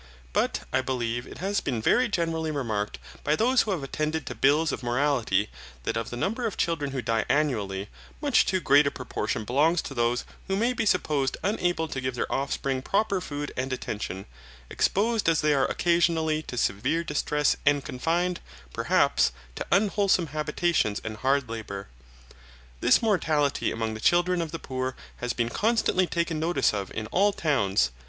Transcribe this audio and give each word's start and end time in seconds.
But 0.33 0.61
I 0.73 0.81
believe 0.81 1.27
it 1.27 1.37
has 1.37 1.61
been 1.61 1.79
very 1.79 2.07
generally 2.09 2.49
remarked 2.49 2.97
by 3.23 3.35
those 3.35 3.61
who 3.61 3.69
have 3.69 3.83
attended 3.83 4.25
to 4.25 4.33
bills 4.33 4.71
of 4.71 4.81
mortality 4.81 5.51
that 5.83 5.95
of 5.95 6.09
the 6.09 6.17
number 6.17 6.47
of 6.47 6.57
children 6.57 6.89
who 6.89 7.03
die 7.03 7.23
annually, 7.29 7.87
much 8.19 8.47
too 8.47 8.59
great 8.59 8.87
a 8.87 8.89
proportion 8.89 9.45
belongs 9.45 9.79
to 9.83 9.93
those 9.93 10.25
who 10.47 10.55
may 10.55 10.73
be 10.73 10.87
supposed 10.87 11.37
unable 11.43 11.87
to 11.87 12.01
give 12.01 12.15
their 12.15 12.25
offspring 12.33 12.81
proper 12.81 13.21
food 13.21 13.51
and 13.55 13.71
attention, 13.71 14.25
exposed 14.71 15.29
as 15.29 15.41
they 15.41 15.53
are 15.53 15.67
occasionally 15.67 16.41
to 16.41 16.57
severe 16.57 17.03
distress 17.03 17.55
and 17.63 17.85
confined, 17.85 18.39
perhaps, 18.73 19.31
to 19.53 19.67
unwholesome 19.71 20.29
habitations 20.33 20.99
and 21.03 21.17
hard 21.17 21.47
labour. 21.47 21.89
This 22.79 23.03
mortality 23.03 23.71
among 23.71 23.93
the 23.93 23.99
children 23.99 24.41
of 24.41 24.49
the 24.51 24.57
poor 24.57 24.95
has 25.17 25.33
been 25.33 25.49
constantly 25.49 26.07
taken 26.07 26.39
notice 26.39 26.73
of 26.73 26.89
in 26.95 27.05
all 27.11 27.31
towns. 27.31 27.91